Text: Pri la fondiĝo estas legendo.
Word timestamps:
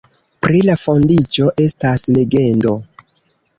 Pri 0.45 0.61
la 0.69 0.75
fondiĝo 0.83 1.53
estas 1.67 2.09
legendo. 2.19 2.77